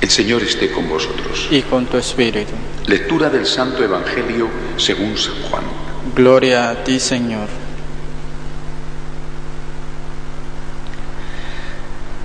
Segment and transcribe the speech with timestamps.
[0.00, 1.48] El Señor esté con vosotros.
[1.50, 2.52] y con tu espíritu.
[2.86, 5.64] Lectura del Santo Evangelio según San Juan.
[6.14, 7.48] Gloria a ti, Señor.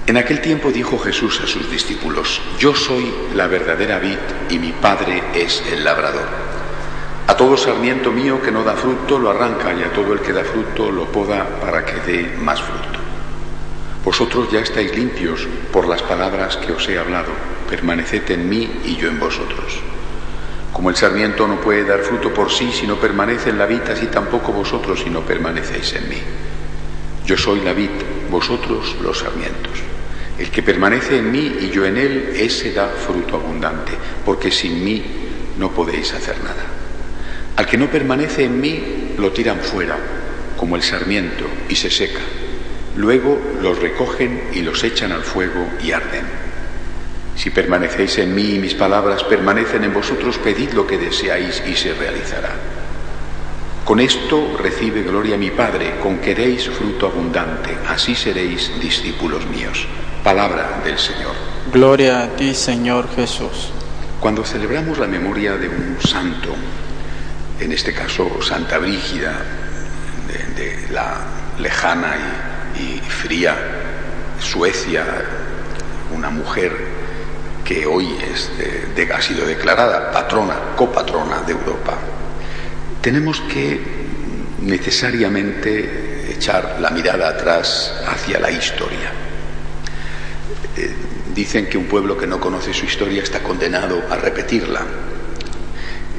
[0.05, 4.17] En aquel tiempo dijo Jesús a sus discípulos, Yo soy la verdadera vid
[4.49, 6.27] y mi Padre es el labrador.
[7.25, 10.33] A todo sarmiento mío que no da fruto lo arranca y a todo el que
[10.33, 12.99] da fruto lo poda para que dé más fruto.
[14.03, 17.31] Vosotros ya estáis limpios por las palabras que os he hablado.
[17.69, 19.79] Permaneced en mí y yo en vosotros.
[20.71, 23.81] Como el sarmiento no puede dar fruto por sí si no permanece en la vid,
[23.91, 26.17] así tampoco vosotros si no permanecéis en mí.
[27.25, 27.91] Yo soy la vid,
[28.29, 29.79] vosotros los sarmientos.
[30.37, 33.91] El que permanece en mí y yo en él, ese da fruto abundante,
[34.25, 35.03] porque sin mí
[35.59, 36.65] no podéis hacer nada.
[37.55, 39.95] Al que no permanece en mí, lo tiran fuera,
[40.57, 42.21] como el sarmiento, y se seca.
[42.95, 46.42] Luego los recogen y los echan al fuego y arden.
[47.35, 51.75] Si permanecéis en mí y mis palabras permanecen en vosotros, pedid lo que deseáis y
[51.75, 52.51] se realizará.
[53.85, 59.85] Con esto recibe gloria mi Padre, con que deis fruto abundante, así seréis discípulos míos.
[60.23, 61.35] Palabra del Señor.
[61.71, 63.71] Gloria a ti, Señor Jesús.
[64.21, 66.55] Cuando celebramos la memoria de un santo,
[67.59, 69.35] en este caso Santa Brígida,
[70.27, 71.17] de, de la
[71.59, 72.15] lejana
[72.77, 73.55] y, y fría
[74.39, 75.03] Suecia,
[76.15, 76.92] una mujer
[77.63, 78.17] que hoy
[79.13, 81.97] ha sido declarada patrona, copatrona de Europa,
[83.01, 83.79] tenemos que
[84.61, 89.11] necesariamente echar la mirada atrás hacia la historia.
[90.75, 90.91] Eh,
[91.33, 94.81] dicen que un pueblo que no conoce su historia está condenado a repetirla.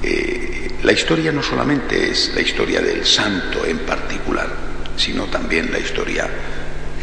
[0.02, 4.48] Eh, la historia no solamente es la historia del santo en particular,
[4.96, 6.28] sino también la historia,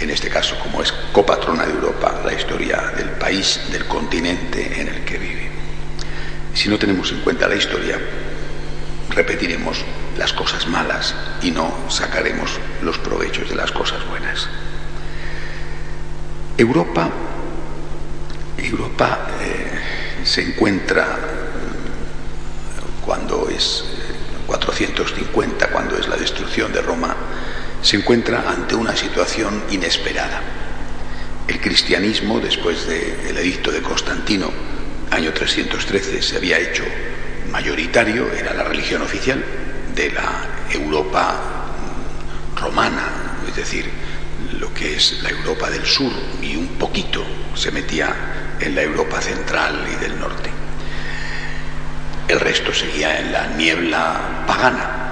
[0.01, 4.87] en este caso como es copatrona de Europa, la historia del país, del continente en
[4.87, 5.51] el que vive.
[6.53, 7.99] Si no tenemos en cuenta la historia,
[9.09, 9.83] repetiremos
[10.17, 14.49] las cosas malas y no sacaremos los provechos de las cosas buenas.
[16.57, 17.09] Europa,
[18.57, 19.79] Europa eh,
[20.23, 27.15] se encuentra mm, cuando es eh, 450, cuando es la destrucción de Roma,
[27.81, 30.41] se encuentra ante una situación inesperada.
[31.47, 34.51] El cristianismo, después del edicto de Constantino,
[35.09, 36.83] año 313, se había hecho
[37.51, 39.43] mayoritario, era la religión oficial
[39.95, 41.35] de la Europa
[42.55, 43.09] mm, romana,
[43.47, 43.89] es decir,
[44.59, 47.23] lo que es la Europa del sur y un poquito
[47.55, 50.49] se metía en la Europa central y del norte.
[52.27, 55.10] El resto seguía en la niebla pagana.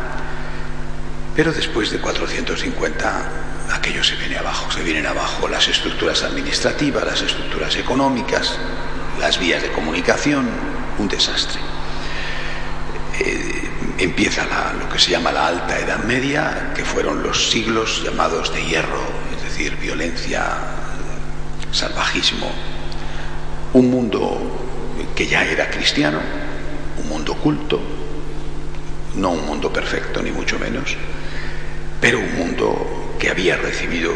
[1.40, 7.22] Pero después de 450 aquello se viene abajo, se vienen abajo las estructuras administrativas, las
[7.22, 8.60] estructuras económicas,
[9.22, 10.50] las vías de comunicación,
[10.98, 11.62] un desastre.
[13.22, 13.70] Eh,
[14.00, 14.46] empieza
[14.78, 19.02] lo que se llama la Alta Edad Media, que fueron los siglos llamados de hierro,
[19.34, 20.44] es decir, violencia,
[21.72, 22.52] salvajismo,
[23.72, 24.42] un mundo
[25.16, 26.20] que ya era cristiano,
[27.02, 27.99] un mundo culto,
[29.16, 30.96] no un mundo perfecto ni mucho menos,
[32.02, 34.14] pero un mundo que había recibido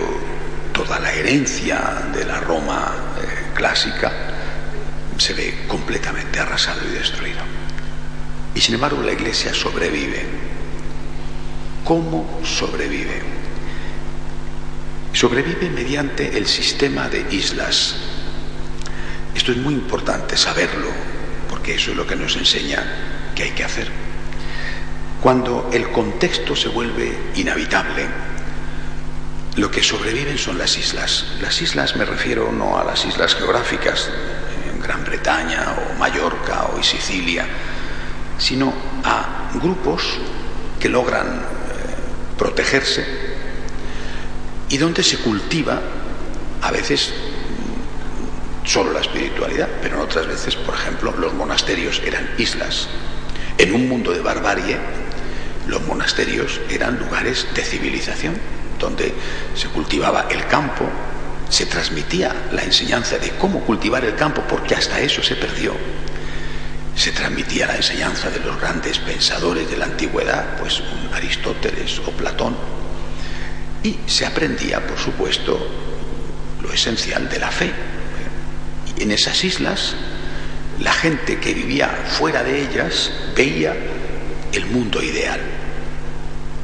[0.73, 4.11] toda la herencia de la Roma eh, clásica,
[5.17, 7.39] se ve completamente arrasado y destruido.
[8.55, 10.25] Y sin embargo la Iglesia sobrevive.
[11.83, 13.21] ¿Cómo sobrevive?
[15.11, 17.95] Sobrevive mediante el sistema de islas.
[19.35, 20.89] Esto es muy importante saberlo,
[21.49, 22.83] porque eso es lo que nos enseña
[23.35, 23.91] que hay que hacer.
[25.23, 28.05] Cuando el contexto se vuelve inhabitable,
[29.55, 31.37] lo que sobreviven son las islas.
[31.39, 34.09] Las islas me refiero no a las islas geográficas,
[34.69, 37.45] en Gran Bretaña o Mallorca o Sicilia,
[38.37, 38.73] sino
[39.05, 40.03] a grupos
[40.77, 41.41] que logran eh,
[42.37, 43.05] protegerse
[44.67, 45.79] y donde se cultiva
[46.61, 52.29] a veces mm, solo la espiritualidad, pero en otras veces, por ejemplo, los monasterios eran
[52.37, 52.89] islas.
[53.57, 55.02] En un mundo de barbarie,
[55.67, 58.35] los monasterios eran lugares de civilización,
[58.79, 59.13] donde
[59.55, 60.89] se cultivaba el campo,
[61.49, 65.73] se transmitía la enseñanza de cómo cultivar el campo, porque hasta eso se perdió.
[66.95, 72.11] Se transmitía la enseñanza de los grandes pensadores de la antigüedad, pues un Aristóteles o
[72.11, 72.55] Platón.
[73.83, 75.59] Y se aprendía, por supuesto,
[76.61, 77.71] lo esencial de la fe.
[78.97, 79.95] Y en esas islas,
[80.79, 81.87] la gente que vivía
[82.17, 83.75] fuera de ellas veía
[84.53, 85.41] el mundo ideal,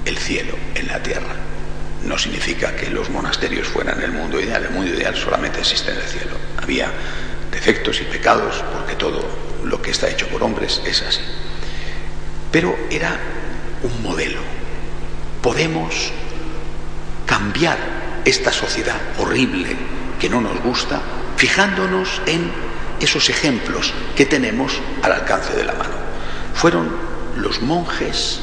[0.05, 1.35] el cielo en la tierra.
[2.05, 5.97] No significa que los monasterios fueran el mundo ideal, el mundo ideal solamente existe en
[5.97, 6.37] el cielo.
[6.61, 6.91] Había
[7.51, 9.25] defectos y pecados, porque todo
[9.63, 11.21] lo que está hecho por hombres es así.
[12.51, 13.19] Pero era
[13.83, 14.39] un modelo.
[15.41, 16.11] Podemos
[17.25, 17.77] cambiar
[18.23, 19.75] esta sociedad horrible
[20.19, 21.01] que no nos gusta
[21.37, 22.51] fijándonos en
[22.99, 25.95] esos ejemplos que tenemos al alcance de la mano.
[26.53, 27.08] Fueron
[27.41, 28.39] los monjes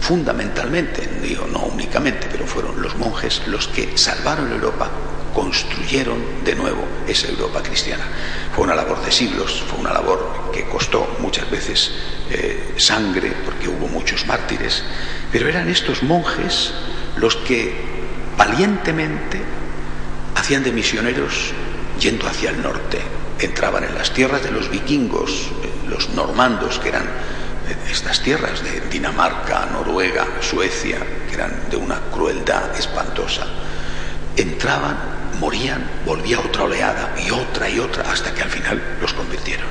[0.00, 4.90] fundamentalmente, digo no únicamente, pero fueron los monjes los que salvaron Europa,
[5.34, 8.04] construyeron de nuevo esa Europa cristiana.
[8.54, 11.92] Fue una labor de siglos, fue una labor que costó muchas veces
[12.30, 14.82] eh, sangre, porque hubo muchos mártires,
[15.30, 16.72] pero eran estos monjes
[17.16, 17.74] los que
[18.36, 19.40] valientemente
[20.34, 21.52] hacían de misioneros
[22.00, 22.98] yendo hacia el norte,
[23.40, 25.30] entraban en las tierras de los vikingos,
[25.62, 27.04] eh, los normandos, que eran
[27.90, 30.98] estas tierras de Dinamarca, Noruega, Suecia,
[31.28, 33.46] que eran de una crueldad espantosa,
[34.36, 34.96] entraban,
[35.40, 39.66] morían, volvía otra oleada y otra y otra hasta que al final los convirtieron.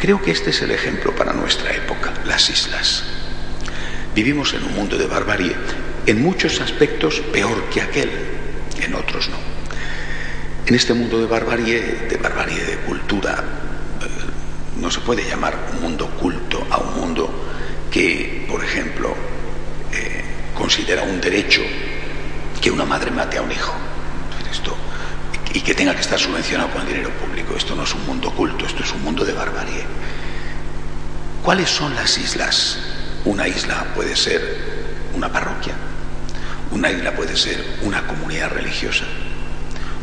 [0.00, 3.04] Creo que este es el ejemplo para nuestra época, las islas.
[4.14, 5.56] Vivimos en un mundo de barbarie,
[6.06, 8.10] en muchos aspectos peor que aquel,
[8.80, 9.36] en otros no.
[10.66, 13.42] En este mundo de barbarie, de barbarie de cultura,
[14.80, 16.45] no se puede llamar un mundo culto
[16.76, 17.28] a un mundo
[17.90, 19.14] que, por ejemplo,
[19.92, 20.24] eh,
[20.54, 21.62] considera un derecho
[22.60, 23.74] que una madre mate a un hijo.
[24.50, 24.76] Esto,
[25.52, 27.54] y que tenga que estar subvencionado con dinero público.
[27.56, 29.84] Esto no es un mundo culto, esto es un mundo de barbarie.
[31.42, 32.78] ¿Cuáles son las islas?
[33.24, 34.76] Una isla puede ser
[35.14, 35.74] una parroquia,
[36.70, 39.04] una isla puede ser una comunidad religiosa,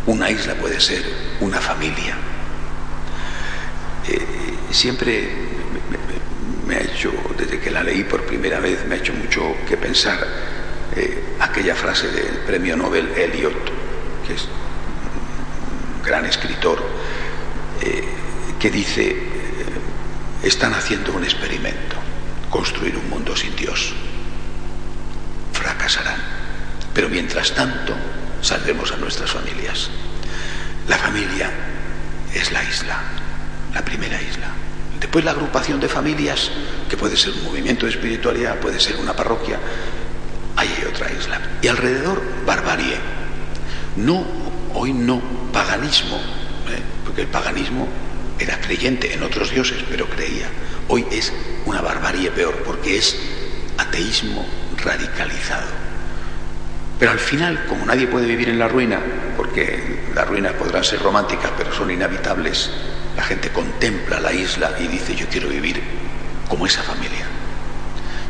[0.08, 1.04] una isla puede ser
[1.40, 2.16] una familia.
[4.08, 5.43] Eh, siempre
[6.74, 9.78] me, ha hecho, desde que la leí por primera vez, me ha hecho mucho que
[9.78, 10.18] pensar
[10.96, 13.54] eh, aquella frase del premio Nobel Eliot,
[14.26, 16.84] que es un gran escritor,
[17.82, 18.04] eh,
[18.60, 19.18] que dice, eh,
[20.42, 21.96] están haciendo un experimento,
[22.50, 23.94] construir un mundo sin Dios.
[25.52, 26.22] Fracasarán.
[26.94, 27.94] Pero mientras tanto,
[28.42, 29.90] salvemos a nuestras familias.
[30.88, 31.52] La familia
[32.34, 33.00] es la isla,
[33.74, 34.73] la primera isla.
[35.04, 36.50] Después la agrupación de familias,
[36.90, 39.60] que puede ser un movimiento de espiritualidad, puede ser una parroquia,
[40.56, 41.42] ahí hay otra isla.
[41.62, 42.96] Y alrededor, barbarie.
[43.98, 44.26] No,
[44.74, 45.22] hoy no,
[45.52, 46.80] paganismo, ¿eh?
[47.04, 47.86] porque el paganismo
[48.40, 50.48] era creyente en otros dioses, pero creía.
[50.88, 51.34] Hoy es
[51.66, 53.20] una barbarie peor, porque es
[53.78, 54.46] ateísmo
[54.86, 55.68] radicalizado.
[56.98, 59.02] Pero al final, como nadie puede vivir en la ruina,
[59.36, 62.72] porque las ruinas podrán ser románticas, pero son inhabitables,
[63.16, 65.82] la gente contempla la isla y dice, yo quiero vivir
[66.50, 67.26] como esa familia.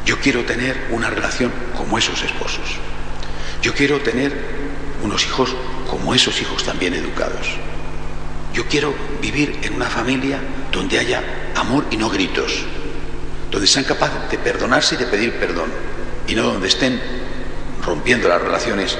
[0.05, 2.77] Yo quiero tener una relación como esos esposos.
[3.61, 4.33] Yo quiero tener
[5.03, 5.55] unos hijos
[5.89, 7.47] como esos hijos también educados.
[8.53, 10.39] Yo quiero vivir en una familia
[10.71, 11.23] donde haya
[11.55, 12.65] amor y no gritos,
[13.49, 15.71] donde sean capaces de perdonarse y de pedir perdón,
[16.27, 17.01] y no donde estén
[17.85, 18.97] rompiendo las relaciones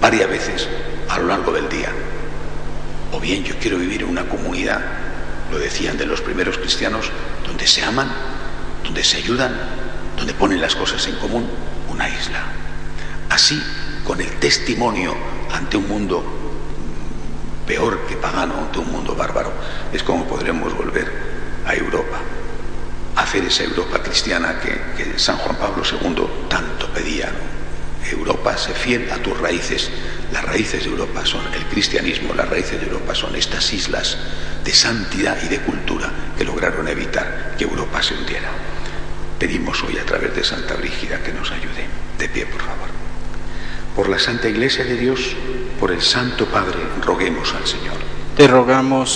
[0.00, 0.68] varias veces
[1.08, 1.90] a lo largo del día.
[3.12, 4.80] O bien yo quiero vivir en una comunidad,
[5.50, 7.10] lo decían de los primeros cristianos,
[7.46, 8.10] donde se aman,
[8.84, 9.54] donde se ayudan,
[10.16, 11.48] donde ponen las cosas en común,
[11.88, 12.42] una isla.
[13.30, 13.62] Así,
[14.04, 15.14] con el testimonio
[15.52, 16.24] ante un mundo
[17.66, 19.52] peor que pagano, ante un mundo bárbaro,
[19.92, 21.10] es como podremos volver
[21.66, 22.18] a Europa,
[23.16, 27.30] hacer esa Europa cristiana que, San Juan Pablo II tanto pedía.
[28.10, 29.90] Europa, sé fiel a tus raíces.
[30.46, 34.16] Raíces de Europa son el cristianismo, las raíces de Europa son estas islas
[34.64, 38.48] de santidad y de cultura que lograron evitar que Europa se hundiera.
[39.38, 41.86] Pedimos hoy a través de Santa Brígida que nos ayude.
[42.18, 42.88] De pie, por favor.
[43.94, 45.36] Por la Santa Iglesia de Dios,
[45.78, 47.96] por el Santo Padre, roguemos al Señor.
[48.36, 49.04] Te rogamos,